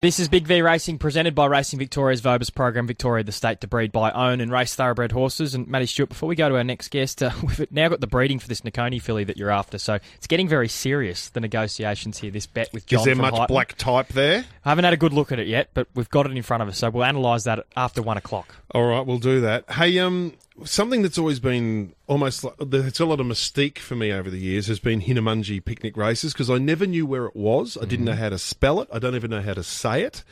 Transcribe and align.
This 0.00 0.20
is 0.20 0.28
Big 0.28 0.46
V 0.46 0.62
Racing 0.62 0.98
presented 0.98 1.34
by 1.34 1.46
Racing 1.46 1.80
Victoria's 1.80 2.22
Vobis 2.22 2.54
program, 2.54 2.86
Victoria, 2.86 3.24
the 3.24 3.32
state 3.32 3.60
to 3.62 3.66
breed 3.66 3.90
by, 3.90 4.12
own, 4.12 4.40
and 4.40 4.48
race 4.48 4.76
thoroughbred 4.76 5.10
horses. 5.10 5.56
And 5.56 5.66
Matty 5.66 5.86
Stewart, 5.86 6.10
before 6.10 6.28
we 6.28 6.36
go 6.36 6.48
to 6.48 6.54
our 6.54 6.62
next 6.62 6.92
guest, 6.92 7.20
uh, 7.20 7.32
we've 7.42 7.66
now 7.72 7.88
got 7.88 8.00
the 8.00 8.06
breeding 8.06 8.38
for 8.38 8.46
this 8.46 8.60
Nicconi 8.60 9.02
filly 9.02 9.24
that 9.24 9.36
you're 9.36 9.50
after. 9.50 9.76
So 9.76 9.94
it's 10.14 10.28
getting 10.28 10.46
very 10.46 10.68
serious, 10.68 11.30
the 11.30 11.40
negotiations 11.40 12.16
here, 12.18 12.30
this 12.30 12.46
bet 12.46 12.72
with 12.72 12.86
John. 12.86 13.00
Is 13.00 13.06
there 13.06 13.16
much 13.16 13.34
Highton. 13.34 13.46
black 13.48 13.76
type 13.76 14.06
there? 14.10 14.44
I 14.64 14.68
haven't 14.68 14.84
had 14.84 14.94
a 14.94 14.98
good 14.98 15.12
look 15.12 15.32
at 15.32 15.40
it 15.40 15.48
yet, 15.48 15.70
but 15.74 15.88
we've 15.96 16.08
got 16.08 16.26
it 16.26 16.36
in 16.36 16.44
front 16.44 16.62
of 16.62 16.68
us. 16.68 16.78
So 16.78 16.90
we'll 16.90 17.02
analyse 17.02 17.42
that 17.42 17.66
after 17.76 18.00
one 18.00 18.18
o'clock. 18.18 18.54
All 18.70 18.86
right, 18.86 19.04
we'll 19.04 19.18
do 19.18 19.40
that. 19.40 19.68
Hey, 19.68 19.98
um, 19.98 20.32
something 20.64 21.02
that's 21.02 21.18
always 21.18 21.40
been 21.40 21.94
almost 22.06 22.44
like 22.44 22.54
it's 22.60 23.00
a 23.00 23.06
lot 23.06 23.20
of 23.20 23.26
mystique 23.26 23.78
for 23.78 23.94
me 23.96 24.12
over 24.12 24.30
the 24.30 24.38
years 24.38 24.66
has 24.66 24.78
been 24.78 25.00
Hinnomunjie 25.00 25.64
picnic 25.64 25.96
races 25.96 26.32
because 26.32 26.50
I 26.50 26.58
never 26.58 26.86
knew 26.86 27.06
where 27.06 27.26
it 27.26 27.36
was. 27.36 27.76
I 27.76 27.80
didn't 27.80 27.98
mm-hmm. 27.98 28.04
know 28.06 28.16
how 28.16 28.28
to 28.30 28.38
spell 28.38 28.80
it. 28.80 28.88
I 28.92 28.98
don't 28.98 29.14
even 29.14 29.30
know 29.30 29.42
how 29.42 29.54
to 29.54 29.62
say 29.62 30.02
it. 30.02 30.24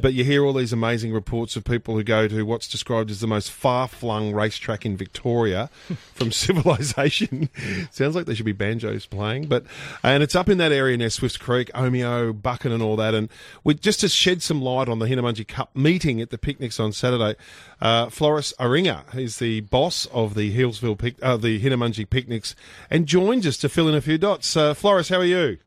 But 0.00 0.14
you 0.14 0.24
hear 0.24 0.44
all 0.44 0.52
these 0.52 0.72
amazing 0.72 1.12
reports 1.12 1.56
of 1.56 1.64
people 1.64 1.94
who 1.94 2.02
go 2.02 2.28
to 2.28 2.42
what's 2.44 2.68
described 2.68 3.10
as 3.10 3.20
the 3.20 3.26
most 3.26 3.50
far-flung 3.50 4.32
racetrack 4.32 4.86
in 4.86 4.96
Victoria 4.96 5.70
from 6.14 6.32
civilization. 6.32 7.50
Sounds 7.90 8.14
like 8.14 8.26
there 8.26 8.34
should 8.34 8.46
be 8.46 8.52
banjos 8.52 9.06
playing, 9.06 9.46
but 9.46 9.64
and 10.02 10.22
it's 10.22 10.34
up 10.34 10.48
in 10.48 10.58
that 10.58 10.72
area 10.72 10.96
near 10.96 11.10
Swifts 11.10 11.36
Creek, 11.36 11.70
Omeo, 11.74 12.32
Buchan, 12.32 12.72
and 12.72 12.82
all 12.82 12.96
that. 12.96 13.14
And 13.14 13.28
we 13.64 13.74
just 13.74 14.00
to 14.00 14.08
shed 14.08 14.42
some 14.42 14.62
light 14.62 14.88
on 14.88 14.98
the 14.98 15.06
Hinnomunjie 15.06 15.48
Cup 15.48 15.74
meeting 15.74 16.20
at 16.20 16.30
the 16.30 16.38
picnics 16.38 16.80
on 16.80 16.92
Saturday. 16.92 17.36
Uh, 17.80 18.08
Floris 18.08 18.54
Aringa, 18.58 19.04
who's 19.10 19.38
the 19.38 19.60
boss 19.60 20.06
of 20.06 20.34
the 20.34 20.56
Healesville 20.56 20.98
pic- 20.98 21.22
uh, 21.22 21.36
the 21.36 21.60
Hinnomunjie 21.60 22.08
picnics, 22.08 22.54
and 22.90 23.06
joins 23.06 23.46
us 23.46 23.56
to 23.58 23.68
fill 23.68 23.88
in 23.88 23.94
a 23.94 24.00
few 24.00 24.18
dots. 24.18 24.56
Uh, 24.56 24.74
Floris, 24.74 25.08
how 25.08 25.18
are 25.18 25.24
you? 25.24 25.58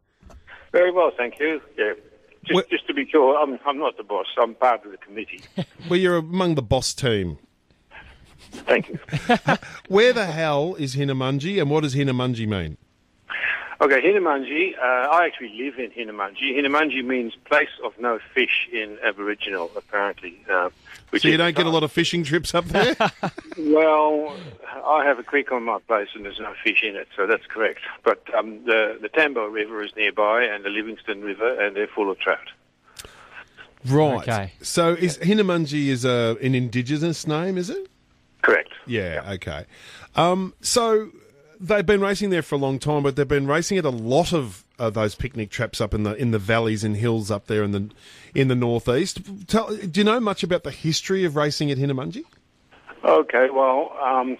Very 0.71 0.91
well, 0.91 1.11
thank 1.15 1.39
you. 1.39 1.61
Yeah. 1.77 1.93
Just, 2.45 2.53
Well- 2.55 2.63
just 2.69 2.87
to 2.87 2.93
be 2.93 3.07
sure, 3.09 3.37
I'm, 3.41 3.59
I'm 3.65 3.77
not 3.79 3.97
the 3.97 4.03
boss. 4.03 4.27
I'm 4.41 4.55
part 4.55 4.85
of 4.85 4.91
the 4.91 4.97
committee. 4.97 5.41
Well, 5.89 5.99
you're 5.99 6.17
among 6.17 6.55
the 6.55 6.63
boss 6.63 6.93
team. 6.95 7.37
Thank 8.51 8.89
you. 8.89 8.99
Where 9.87 10.13
the 10.13 10.25
hell 10.25 10.73
is 10.75 10.95
Hinnomunjie, 10.95 11.61
and 11.61 11.69
what 11.69 11.83
does 11.83 11.93
Hinnomunjie 11.95 12.47
mean? 12.47 12.77
Okay, 13.81 14.01
Hinnomunjie. 14.01 14.77
Uh, 14.77 15.09
I 15.09 15.25
actually 15.25 15.53
live 15.57 15.77
in 15.77 15.91
Hinnomunjie. 15.91 16.55
Hinnomunjie 16.55 17.03
means 17.03 17.33
place 17.45 17.69
of 17.83 17.93
no 17.99 18.19
fish 18.33 18.69
in 18.71 18.97
Aboriginal, 19.03 19.69
apparently. 19.75 20.39
Uh, 20.49 20.69
which 21.09 21.23
So 21.23 21.27
you 21.27 21.37
don't 21.37 21.55
get 21.55 21.65
a 21.65 21.69
lot 21.69 21.83
of 21.83 21.91
fishing 21.91 22.23
trips 22.23 22.55
up 22.55 22.65
there? 22.65 22.95
Well, 23.57 24.35
I 24.85 25.05
have 25.05 25.17
a 25.17 25.23
creek 25.23 25.51
on 25.53 25.63
my 25.63 25.79
place 25.79 26.09
and 26.13 26.25
there's 26.25 26.39
no 26.39 26.53
fish 26.61 26.83
in 26.83 26.97
it, 26.97 27.07
so 27.15 27.25
that's 27.25 27.45
correct. 27.45 27.79
But 28.03 28.21
um, 28.35 28.65
the 28.65 28.97
the 29.01 29.07
Tambo 29.07 29.45
River 29.47 29.81
is 29.81 29.95
nearby 29.95 30.43
and 30.43 30.65
the 30.65 30.69
Livingston 30.69 31.21
River, 31.21 31.57
and 31.61 31.73
they're 31.73 31.87
full 31.87 32.11
of 32.11 32.19
trout. 32.19 32.49
right. 33.85 34.27
Okay. 34.27 34.53
So 34.61 34.93
is 34.93 35.17
Hinnomunjie 35.19 35.87
is 35.87 36.03
a, 36.03 36.37
an 36.41 36.53
indigenous 36.53 37.25
name, 37.25 37.57
is 37.57 37.69
it? 37.69 37.87
Correct. 38.41 38.71
Yeah, 38.85 39.23
okay. 39.35 39.65
Um, 40.15 40.53
so 40.59 41.11
they've 41.59 41.85
been 41.85 42.01
racing 42.01 42.29
there 42.29 42.41
for 42.41 42.55
a 42.55 42.57
long 42.57 42.79
time, 42.79 43.03
but 43.03 43.15
they've 43.15 43.27
been 43.27 43.47
racing 43.47 43.77
at 43.77 43.85
a 43.85 43.89
lot 43.89 44.33
of 44.33 44.63
uh, 44.79 44.89
those 44.89 45.15
picnic 45.15 45.49
traps 45.49 45.79
up 45.79 45.93
in 45.93 46.03
the 46.03 46.13
in 46.15 46.31
the 46.31 46.39
valleys 46.39 46.83
and 46.83 46.97
hills 46.97 47.31
up 47.31 47.47
there 47.47 47.63
in 47.63 47.71
the 47.71 47.89
in 48.33 48.47
the 48.47 48.55
northeast. 48.55 49.21
Tell, 49.47 49.75
do 49.75 49.99
you 49.99 50.03
know 50.03 50.19
much 50.19 50.43
about 50.43 50.63
the 50.63 50.71
history 50.71 51.23
of 51.23 51.35
racing 51.35 51.71
at 51.71 51.77
Hinnomunjie? 51.77 52.25
Okay, 53.03 53.49
well, 53.51 53.95
um, 54.01 54.37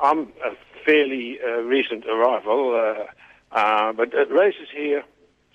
I'm 0.00 0.32
a 0.44 0.56
fairly 0.84 1.38
uh, 1.42 1.60
recent 1.62 2.06
arrival, 2.06 2.74
uh, 2.74 3.56
uh, 3.56 3.92
but 3.92 4.12
races 4.30 4.68
here 4.74 5.04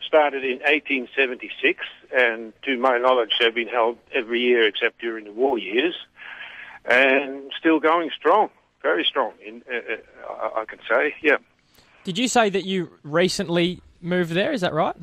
started 0.05 0.43
in 0.43 0.59
1876, 0.59 1.79
and 2.15 2.53
to 2.61 2.77
my 2.77 2.97
knowledge, 2.97 3.31
they've 3.39 3.55
been 3.55 3.67
held 3.67 3.97
every 4.13 4.39
year 4.39 4.67
except 4.67 4.99
during 4.99 5.25
the 5.25 5.31
war 5.31 5.57
years, 5.57 5.95
and 6.85 7.51
still 7.57 7.79
going 7.79 8.11
strong, 8.15 8.49
very 8.89 9.03
strong. 9.03 9.31
In, 9.45 9.63
uh, 9.71 9.75
uh, 9.75 10.49
I 10.55 10.61
I 10.61 10.65
can 10.65 10.79
say, 10.89 11.03
yeah. 11.21 11.37
Did 12.03 12.17
you 12.19 12.27
say 12.27 12.49
that 12.51 12.65
you 12.65 12.79
recently 13.03 13.81
moved 14.01 14.31
there? 14.39 14.51
Is 14.53 14.61
that 14.61 14.73
right? 14.73 14.95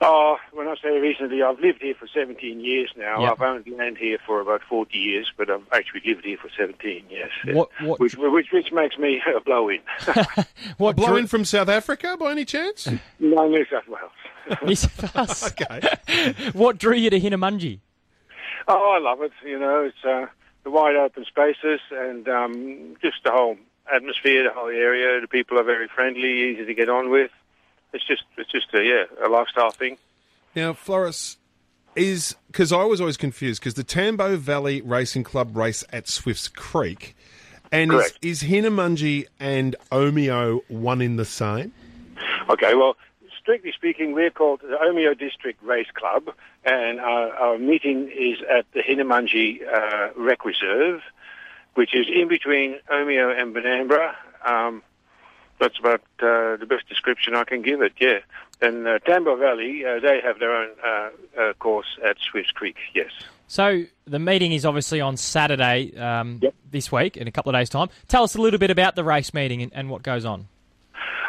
Oh, 0.00 0.36
when 0.52 0.68
I 0.68 0.74
say 0.82 0.90
recently, 1.10 1.42
I've 1.42 1.58
lived 1.58 1.80
here 1.80 1.94
for 1.98 2.06
17 2.06 2.60
years 2.60 2.90
now. 2.98 3.22
Yeah. 3.22 3.30
I've 3.32 3.40
owned 3.40 3.66
land 3.78 3.96
here 3.96 4.18
for 4.26 4.40
about 4.42 4.60
40 4.68 4.96
years, 4.96 5.32
but 5.38 5.50
I've 5.50 5.66
actually 5.72 6.02
lived 6.06 6.22
here 6.24 6.36
for 6.36 6.50
17. 6.56 7.04
Yes, 7.10 7.30
What- 7.56 7.70
what- 7.80 7.98
which, 7.98 8.14
which 8.16 8.48
which 8.52 8.70
makes 8.72 8.96
me 8.98 9.22
a 9.36 9.40
blow-in. 9.40 9.80
What 10.76 10.96
Blow 10.96 11.06
drew- 11.08 11.16
in 11.16 11.26
from 11.26 11.44
South 11.46 11.68
Africa 11.70 12.16
by 12.20 12.30
any 12.30 12.44
chance? 12.44 12.86
no, 13.18 13.48
New 13.48 13.64
South 13.72 13.88
Wales. 13.88 14.60
New 14.66 14.74
South 14.76 15.14
Wales. 15.16 15.52
okay. 15.60 15.80
what 16.52 16.76
drew 16.78 16.94
you 17.04 17.10
to 17.10 17.18
Hinnomunjie? 17.18 17.80
Oh, 18.68 18.94
I 18.96 18.98
love 19.00 19.22
it. 19.22 19.32
You 19.44 19.58
know, 19.58 19.84
it's 19.88 20.04
uh, 20.04 20.26
the 20.66 20.70
wide 20.72 20.96
open 20.96 21.24
spaces 21.24 21.78
and 21.92 22.28
um, 22.28 22.96
just 23.00 23.22
the 23.22 23.30
whole 23.30 23.56
atmosphere, 23.94 24.42
the 24.42 24.52
whole 24.52 24.66
area. 24.66 25.20
The 25.20 25.28
people 25.28 25.60
are 25.60 25.62
very 25.62 25.86
friendly, 25.86 26.50
easy 26.50 26.64
to 26.64 26.74
get 26.74 26.88
on 26.88 27.08
with. 27.08 27.30
It's 27.92 28.04
just, 28.04 28.24
it's 28.36 28.50
just 28.50 28.74
a 28.74 28.82
yeah, 28.82 29.04
a 29.24 29.28
lifestyle 29.28 29.70
thing. 29.70 29.96
Now, 30.56 30.72
Floris, 30.72 31.36
is 31.94 32.34
because 32.48 32.72
I 32.72 32.82
was 32.82 33.00
always 33.00 33.16
confused 33.16 33.60
because 33.60 33.74
the 33.74 33.84
Tambo 33.84 34.36
Valley 34.36 34.82
Racing 34.82 35.22
Club 35.22 35.56
race 35.56 35.84
at 35.92 36.08
Swifts 36.08 36.48
Creek, 36.48 37.14
and 37.70 37.92
is, 37.92 37.96
Correct. 37.96 38.18
is 38.20 38.42
Hinnomunjie 38.42 39.26
and 39.38 39.76
Omeo 39.92 40.62
one 40.66 41.00
in 41.00 41.14
the 41.14 41.24
same? 41.24 41.72
Okay, 42.50 42.74
well, 42.74 42.96
strictly 43.46 43.70
speaking, 43.70 44.12
we're 44.12 44.30
called 44.30 44.60
the 44.60 44.76
Omeo 44.76 45.16
District 45.16 45.62
Race 45.62 45.86
Club, 45.94 46.30
and 46.64 46.98
our, 46.98 47.32
our 47.32 47.58
meeting 47.58 48.10
is 48.10 48.38
at 48.50 48.66
the 48.72 48.80
Hinnomunjie 48.80 49.60
uh, 49.64 50.08
Rec 50.16 50.44
Reserve, 50.44 51.00
which 51.74 51.94
is 51.94 52.06
in 52.12 52.26
between 52.26 52.80
Omeo 52.90 53.30
and 53.40 53.54
Benambra. 53.54 54.16
Um, 54.44 54.82
that's 55.60 55.78
about 55.78 56.00
uh, 56.18 56.56
the 56.56 56.66
best 56.68 56.88
description 56.88 57.36
I 57.36 57.44
can 57.44 57.62
give 57.62 57.82
it, 57.82 57.92
yeah. 58.00 58.18
And 58.60 58.84
uh, 58.84 58.98
Tambo 58.98 59.36
Valley, 59.36 59.84
uh, 59.86 60.00
they 60.00 60.20
have 60.24 60.40
their 60.40 60.50
own 60.52 60.70
uh, 60.84 61.10
uh, 61.40 61.52
course 61.60 61.98
at 62.04 62.16
Swifts 62.18 62.50
Creek, 62.50 62.74
yes. 62.96 63.12
So 63.46 63.84
the 64.08 64.18
meeting 64.18 64.50
is 64.50 64.66
obviously 64.66 65.00
on 65.00 65.16
Saturday 65.16 65.96
um, 65.96 66.40
Yep. 66.42 66.54
this 66.72 66.90
week 66.90 67.16
in 67.16 67.28
a 67.28 67.30
couple 67.30 67.54
of 67.54 67.60
days' 67.60 67.68
time. 67.68 67.90
Tell 68.08 68.24
us 68.24 68.34
a 68.34 68.42
little 68.42 68.58
bit 68.58 68.72
about 68.72 68.96
the 68.96 69.04
race 69.04 69.32
meeting 69.32 69.62
and, 69.62 69.72
and 69.72 69.88
what 69.88 70.02
goes 70.02 70.24
on. 70.24 70.48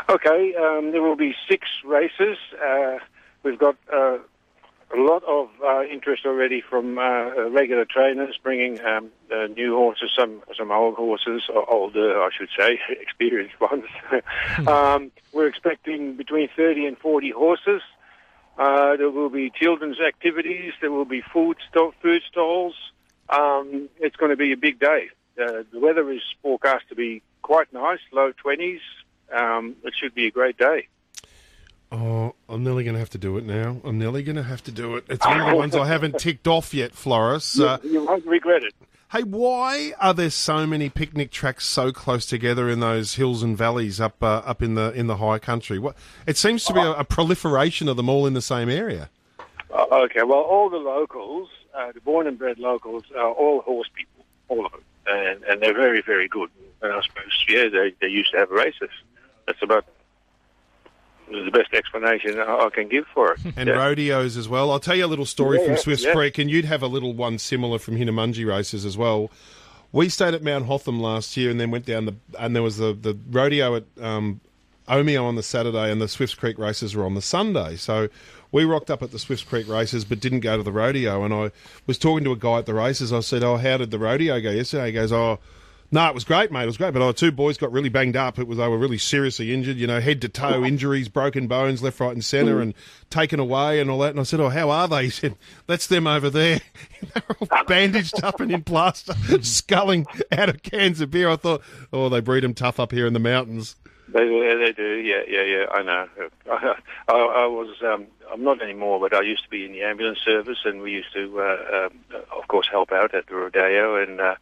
Okay, 0.09 0.53
um, 0.55 0.91
there 0.93 1.01
will 1.01 1.17
be 1.17 1.35
six 1.49 1.67
races. 1.83 2.37
Uh, 2.65 2.97
we've 3.43 3.59
got 3.59 3.75
uh, 3.93 4.19
a 4.95 4.95
lot 4.95 5.21
of 5.25 5.49
uh, 5.61 5.83
interest 5.83 6.25
already 6.25 6.61
from 6.61 6.97
uh, 6.97 7.49
regular 7.49 7.83
trainers 7.83 8.39
bringing 8.41 8.79
um, 8.85 9.09
uh, 9.29 9.47
new 9.47 9.75
horses, 9.75 10.09
some 10.17 10.41
some 10.57 10.71
old 10.71 10.95
horses, 10.95 11.43
or 11.53 11.69
older, 11.69 12.21
I 12.21 12.29
should 12.37 12.47
say, 12.57 12.79
experienced 13.01 13.59
ones. 13.59 13.83
um, 14.67 15.11
we're 15.33 15.47
expecting 15.47 16.15
between 16.15 16.47
30 16.55 16.85
and 16.85 16.97
40 16.97 17.31
horses. 17.31 17.81
Uh, 18.57 18.95
there 18.95 19.09
will 19.09 19.29
be 19.29 19.51
children's 19.53 19.99
activities. 19.99 20.71
There 20.79 20.91
will 20.91 21.05
be 21.05 21.21
food 21.33 21.57
sto- 21.69 21.93
food 22.01 22.21
stalls. 22.31 22.75
Um, 23.27 23.89
it's 23.99 24.15
going 24.15 24.31
to 24.31 24.37
be 24.37 24.53
a 24.53 24.57
big 24.57 24.79
day. 24.79 25.09
Uh, 25.37 25.63
the 25.69 25.81
weather 25.81 26.09
is 26.11 26.21
forecast 26.41 26.87
to 26.89 26.95
be 26.95 27.21
quite 27.41 27.73
nice, 27.73 27.99
low 28.13 28.31
20s. 28.31 28.79
Um, 29.35 29.75
it 29.83 29.93
should 29.99 30.13
be 30.15 30.27
a 30.27 30.31
great 30.31 30.57
day. 30.57 30.87
Oh, 31.91 32.35
I'm 32.49 32.63
nearly 32.63 32.83
going 32.83 32.95
to 32.95 32.99
have 32.99 33.09
to 33.11 33.17
do 33.17 33.37
it 33.37 33.45
now. 33.45 33.77
I'm 33.83 33.97
nearly 33.97 34.21
going 34.21 34.35
to 34.35 34.43
have 34.43 34.61
to 34.65 34.71
do 34.71 34.97
it. 34.97 35.05
It's 35.09 35.25
one 35.25 35.39
of 35.39 35.47
the 35.49 35.55
ones 35.55 35.73
I 35.75 35.85
haven't 35.87 36.17
ticked 36.19 36.47
off 36.47 36.73
yet, 36.73 36.93
Floris. 36.93 37.59
Uh, 37.59 37.77
you 37.81 38.03
won't 38.03 38.25
regret 38.25 38.63
it. 38.63 38.73
hey, 39.13 39.23
why 39.23 39.93
are 40.01 40.13
there 40.13 40.29
so 40.29 40.67
many 40.67 40.89
picnic 40.89 41.31
tracks 41.31 41.65
so 41.65 41.93
close 41.93 42.25
together 42.25 42.69
in 42.69 42.81
those 42.81 43.15
hills 43.15 43.41
and 43.41 43.57
valleys 43.57 44.01
up 44.01 44.21
uh, 44.21 44.41
up 44.45 44.61
in 44.61 44.75
the 44.75 44.91
in 44.91 45.07
the 45.07 45.15
high 45.17 45.39
country? 45.39 45.79
What 45.79 45.95
it 46.25 46.35
seems 46.35 46.65
to 46.65 46.73
be 46.73 46.81
a, 46.81 46.91
a 46.91 47.03
proliferation 47.05 47.87
of 47.87 47.95
them 47.95 48.09
all 48.09 48.25
in 48.27 48.33
the 48.33 48.41
same 48.41 48.69
area. 48.69 49.09
Uh, 49.73 49.85
okay, 49.91 50.23
well, 50.23 50.39
all 50.41 50.69
the 50.69 50.77
locals, 50.77 51.47
uh, 51.73 51.93
the 51.93 52.01
born 52.01 52.27
and 52.27 52.37
bred 52.37 52.59
locals, 52.59 53.03
are 53.17 53.31
all 53.31 53.61
horse 53.61 53.89
people, 53.95 54.25
all 54.49 54.65
of 54.65 54.73
them, 54.73 54.81
and 55.07 55.41
and 55.45 55.61
they're 55.61 55.73
very, 55.73 56.01
very 56.01 56.27
good. 56.27 56.49
And 56.81 56.91
I 56.91 57.01
suppose, 57.01 57.45
yeah, 57.47 57.69
they 57.69 57.93
they 58.01 58.07
used 58.07 58.31
to 58.31 58.39
have 58.39 58.49
races. 58.51 58.89
That's 59.47 59.61
about 59.63 59.85
the 61.29 61.51
best 61.51 61.73
explanation 61.73 62.39
I 62.39 62.69
can 62.73 62.87
give 62.87 63.05
for 63.13 63.33
it. 63.33 63.39
and 63.57 63.67
Yeah. 63.67 63.75
rodeos 63.75 64.37
as 64.37 64.47
well. 64.47 64.71
I'll 64.71 64.79
tell 64.79 64.95
you 64.95 65.05
a 65.05 65.07
little 65.07 65.25
story 65.25 65.57
Yeah, 65.57 65.65
from 65.65 65.73
yeah, 65.73 65.79
Swifts. 65.81 66.05
Creek, 66.13 66.37
and 66.37 66.49
you'd 66.49 66.65
have 66.65 66.81
a 66.83 66.87
little 66.87 67.13
one 67.13 67.37
similar 67.37 67.79
from 67.79 67.97
Hinnomunjie 67.97 68.45
races 68.47 68.85
as 68.85 68.97
well. 68.97 69.29
We 69.91 70.09
stayed 70.09 70.33
at 70.33 70.43
Mount 70.43 70.65
Hotham 70.65 71.01
last 71.01 71.35
year, 71.37 71.49
and 71.49 71.59
then 71.59 71.71
went 71.71 71.85
down 71.85 72.05
the 72.05 72.15
and 72.37 72.55
there 72.55 72.63
was 72.63 72.77
the 72.77 72.93
the 72.93 73.17
rodeo 73.31 73.75
at 73.77 73.83
um, 74.01 74.41
Omeo 74.89 75.23
on 75.25 75.35
the 75.35 75.43
Saturday, 75.43 75.91
and 75.91 76.01
the 76.01 76.07
Swifts 76.07 76.35
Creek 76.35 76.57
races 76.57 76.95
were 76.95 77.05
on 77.05 77.13
the 77.15 77.21
Sunday. 77.21 77.75
So 77.77 78.07
we 78.51 78.63
rocked 78.65 78.89
up 78.91 79.01
at 79.01 79.11
the 79.11 79.19
Swifts 79.19 79.43
Creek 79.43 79.67
races, 79.67 80.03
but 80.05 80.19
didn't 80.19 80.41
go 80.41 80.55
to 80.57 80.63
the 80.63 80.71
rodeo. 80.73 81.23
And 81.23 81.33
I 81.33 81.51
was 81.87 81.97
talking 81.97 82.23
to 82.25 82.31
a 82.31 82.35
guy 82.37 82.57
at 82.59 82.65
the 82.65 82.73
races. 82.73 83.11
I 83.13 83.21
said, 83.21 83.43
"Oh, 83.43 83.57
how 83.57 83.77
did 83.77 83.91
the 83.91 83.99
rodeo 83.99 84.39
go 84.41 84.51
yesterday?" 84.51 84.87
He 84.87 84.91
goes, 84.93 85.11
"Oh." 85.11 85.39
No, 85.89 86.05
it 86.07 86.13
was 86.13 86.25
great, 86.25 86.51
mate. 86.51 86.63
It 86.63 86.67
was 86.67 86.77
great. 86.77 86.93
But 86.93 87.01
our 87.01 87.13
two 87.13 87.31
boys 87.31 87.57
got 87.57 87.71
really 87.71 87.87
banged 87.87 88.17
up. 88.17 88.37
It 88.39 88.47
was 88.47 88.57
they 88.57 88.67
were 88.67 88.77
really 88.77 88.97
seriously 88.97 89.53
injured. 89.53 89.77
You 89.77 89.87
know, 89.87 90.01
head 90.01 90.21
to 90.21 90.29
toe 90.29 90.65
injuries, 90.65 91.07
broken 91.07 91.47
bones, 91.47 91.81
left, 91.81 91.99
right, 91.99 92.11
and 92.11 92.23
centre, 92.23 92.59
and 92.59 92.73
taken 93.09 93.39
away 93.39 93.79
and 93.79 93.89
all 93.89 93.99
that. 93.99 94.11
And 94.11 94.19
I 94.19 94.23
said, 94.23 94.41
"Oh, 94.41 94.49
how 94.49 94.69
are 94.69 94.87
they?" 94.87 95.03
He 95.07 95.09
said, 95.09 95.35
"That's 95.65 95.87
them 95.87 96.05
over 96.05 96.29
there. 96.29 96.59
They're 97.13 97.23
all 97.39 97.63
bandaged 97.65 98.21
up 98.21 98.41
and 98.41 98.51
in 98.51 98.63
plaster, 98.63 99.13
sculling 99.41 100.05
out 100.31 100.49
of 100.49 100.61
cans 100.61 100.99
of 100.99 101.11
beer." 101.11 101.29
I 101.29 101.37
thought, 101.37 101.61
"Oh, 101.93 102.09
they 102.09 102.19
breed 102.19 102.43
them 102.43 102.53
tough 102.53 102.79
up 102.79 102.91
here 102.91 103.07
in 103.07 103.13
the 103.13 103.19
mountains." 103.19 103.77
They, 104.09 104.25
they 104.25 104.73
do, 104.75 104.95
yeah, 104.95 105.21
yeah, 105.27 105.43
yeah. 105.43 105.65
I 105.69 105.81
know. 105.83 106.07
I, 106.49 106.75
I, 107.09 107.13
I 107.13 107.47
was, 107.47 107.75
um, 107.83 108.07
I'm 108.31 108.41
not 108.41 108.61
anymore, 108.61 109.01
but 109.01 109.13
I 109.13 109.21
used 109.21 109.43
to 109.43 109.49
be 109.49 109.65
in 109.65 109.73
the 109.73 109.83
ambulance 109.83 110.19
service, 110.23 110.59
and 110.63 110.81
we 110.81 110.91
used 110.91 111.13
to, 111.13 111.39
uh, 111.41 111.89
uh, 112.15 112.36
of 112.47 112.49
course, 112.49 112.69
help 112.71 112.93
out 112.93 113.13
at 113.13 113.27
the 113.27 113.35
rodeo. 113.35 114.01
And 114.01 114.21
uh, 114.21 114.35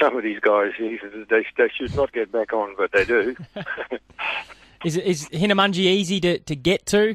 some 0.00 0.16
of 0.16 0.24
these 0.24 0.40
guys, 0.40 0.72
they, 0.80 1.46
they 1.56 1.68
should 1.68 1.94
not 1.94 2.12
get 2.12 2.32
back 2.32 2.52
on, 2.52 2.74
but 2.76 2.90
they 2.90 3.04
do. 3.04 3.36
is 4.84 4.96
is 4.96 5.28
Hinnomunjie 5.28 5.78
easy 5.78 6.20
to, 6.20 6.40
to 6.40 6.56
get 6.56 6.86
to? 6.86 7.14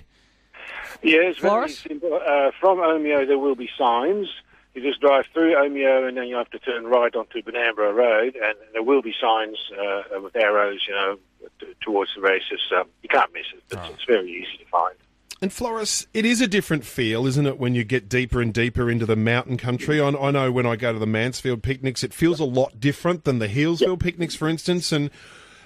Yes, 1.04 1.32
it's 1.32 1.40
very 1.40 1.70
simple. 1.70 2.14
Uh, 2.26 2.52
from 2.62 2.78
Omeo, 2.80 3.28
there 3.28 3.40
will 3.40 3.56
be 3.56 3.70
signs. 3.78 4.30
You 4.74 4.82
just 4.82 5.02
drive 5.02 5.26
through 5.34 5.54
Omeo, 5.54 6.08
and 6.08 6.16
then 6.16 6.28
you 6.28 6.38
have 6.38 6.50
to 6.52 6.60
turn 6.60 6.86
right 6.86 7.14
onto 7.14 7.42
Benambra 7.42 7.94
Road, 7.94 8.38
and 8.42 8.56
there 8.72 8.84
will 8.84 9.02
be 9.02 9.14
signs 9.20 9.58
uh, 9.78 10.22
with 10.22 10.34
arrows, 10.38 10.80
you 10.88 10.94
know, 10.94 11.20
t- 11.60 11.74
towards 11.82 12.16
the 12.16 12.22
races. 12.22 12.62
Um, 12.74 12.86
you 13.04 13.10
can't 13.10 13.34
miss 13.34 13.48
it. 13.54 13.64
It's, 13.66 13.76
oh. 13.76 13.92
it's 13.94 14.06
very 14.06 14.32
easy 14.32 14.64
to 14.64 14.70
find. 14.72 14.96
And 15.42 15.52
Floris, 15.52 16.06
it 16.14 16.24
is 16.24 16.40
a 16.40 16.48
different 16.48 16.86
feel, 16.86 17.26
isn't 17.26 17.48
it, 17.48 17.58
when 17.58 17.74
you 17.74 17.84
get 17.84 18.08
deeper 18.08 18.42
and 18.42 18.54
deeper 18.54 18.92
into 18.92 19.08
the 19.08 19.16
mountain 19.16 19.58
country? 19.58 20.00
I, 20.00 20.10
I 20.10 20.30
know 20.30 20.52
when 20.52 20.68
I 20.68 20.76
go 20.76 20.94
to 20.94 21.00
the 21.00 21.08
Mansfield 21.08 21.64
picnics, 21.64 22.04
it 22.04 22.14
feels 22.14 22.40
a 22.40 22.46
lot 22.46 22.80
different 22.80 23.24
than 23.24 23.40
the 23.40 23.48
Healesville 23.48 23.90
yep. 23.90 24.00
picnics, 24.00 24.36
for 24.36 24.48
instance. 24.48 24.92
And 24.92 25.10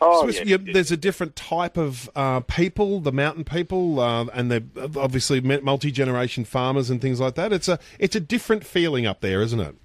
Oh, 0.02 0.24
Swiss, 0.24 0.40
yeah, 0.40 0.58
yeah, 0.62 0.74
there's 0.74 0.92
a 0.92 0.98
different 0.98 1.36
type 1.36 1.78
of 1.78 2.10
uh, 2.16 2.42
people, 2.42 3.00
the 3.00 3.12
mountain 3.12 3.44
people, 3.44 4.00
uh, 4.00 4.26
and 4.34 4.52
they're 4.52 4.64
obviously 4.98 5.40
multi 5.40 5.90
generation 5.90 6.44
farmers 6.44 6.90
and 6.90 7.02
things 7.02 7.20
like 7.20 7.36
that. 7.36 7.54
It's 7.54 7.68
a 7.68 7.80
it's 7.98 8.16
a 8.16 8.20
different 8.20 8.66
feeling 8.66 9.06
up 9.06 9.22
there, 9.22 9.42
isn't 9.42 9.60
it? 9.60 9.76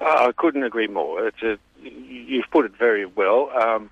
Uh, 0.00 0.04
I 0.28 0.32
couldn't 0.36 0.64
agree 0.64 0.86
more. 0.86 1.26
It's 1.26 1.42
a, 1.42 1.58
you've 1.82 2.50
put 2.50 2.66
it 2.66 2.76
very 2.78 3.06
well. 3.06 3.50
Um, 3.58 3.90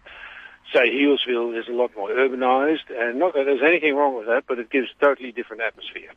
say 0.72 0.90
Healesville 0.90 1.58
is 1.58 1.68
a 1.68 1.72
lot 1.72 1.90
more 1.96 2.10
urbanised, 2.10 2.90
and 2.90 3.18
not 3.18 3.34
that 3.34 3.44
there's 3.44 3.62
anything 3.62 3.94
wrong 3.94 4.16
with 4.16 4.26
that, 4.26 4.44
but 4.48 4.58
it 4.58 4.70
gives 4.70 4.88
a 4.98 5.04
totally 5.04 5.32
different 5.32 5.62
atmosphere. 5.62 6.10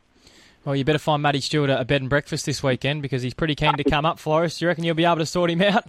Well, 0.66 0.76
you 0.76 0.84
better 0.84 1.00
find 1.00 1.24
Matty 1.24 1.42
Stewart 1.42 1.70
a 1.70 1.86
bed 1.86 2.02
and 2.02 2.10
breakfast 2.10 2.46
this 2.46 2.62
weekend 2.62 3.02
because 3.02 3.22
he's 3.22 3.34
pretty 3.34 3.56
keen 3.56 3.74
to 3.78 3.84
come 3.84 4.06
up, 4.06 4.20
Floris. 4.20 4.60
Do 4.60 4.66
you 4.66 4.68
reckon 4.70 4.84
you'll 4.84 4.96
be 4.96 5.06
able 5.06 5.18
to 5.18 5.26
sort 5.26 5.50
him 5.50 5.62
out? 5.62 5.86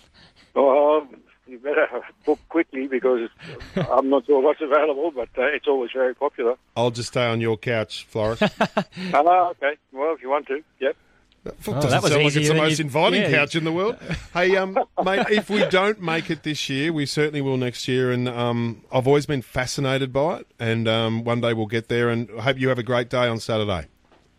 Oh, 0.55 1.07
you 1.47 1.59
better 1.59 1.89
book 2.25 2.39
quickly 2.49 2.87
because 2.87 3.29
I'm 3.77 4.09
not 4.09 4.27
sure 4.27 4.41
what's 4.41 4.61
available, 4.61 5.11
but 5.11 5.29
uh, 5.37 5.43
it's 5.47 5.67
always 5.67 5.91
very 5.93 6.15
popular. 6.15 6.55
I'll 6.77 6.93
just 6.93 7.09
stay 7.09 7.27
on 7.27 7.41
your 7.41 7.57
couch, 7.57 8.07
Floris. 8.09 8.41
oh, 9.15 9.49
okay. 9.51 9.77
Well, 9.93 10.15
if 10.15 10.23
you 10.23 10.31
want 10.31 10.47
to, 10.47 10.63
yep. 10.79 10.97
That 11.43 11.55
oh, 11.67 11.73
doesn't 11.73 11.91
sound 11.91 12.25
like 12.25 12.37
it's 12.37 12.49
the 12.49 12.55
most 12.55 12.81
inviting 12.81 13.23
yeah. 13.23 13.31
couch 13.31 13.57
in 13.57 13.65
the 13.65 13.73
world. 13.73 13.97
hey, 14.35 14.57
um, 14.57 14.79
mate, 15.03 15.27
if 15.31 15.49
we 15.49 15.67
don't 15.69 16.01
make 16.01 16.31
it 16.31 16.43
this 16.43 16.69
year, 16.69 16.93
we 16.93 17.07
certainly 17.07 17.41
will 17.41 17.57
next 17.57 17.89
year. 17.89 18.13
And 18.13 18.29
um, 18.29 18.83
I've 18.93 19.07
always 19.07 19.25
been 19.25 19.41
fascinated 19.41 20.13
by 20.13 20.41
it. 20.41 20.47
And 20.59 20.87
um, 20.87 21.25
one 21.25 21.41
day 21.41 21.55
we'll 21.55 21.67
get 21.67 21.89
there. 21.89 22.11
And 22.11 22.29
I 22.39 22.43
hope 22.43 22.59
you 22.59 22.69
have 22.69 22.79
a 22.79 22.83
great 22.83 23.09
day 23.09 23.27
on 23.27 23.41
Saturday. 23.41 23.87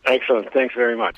Excellent. 0.05 0.53
Thanks 0.53 0.75
very 0.75 0.95
much. 0.95 1.09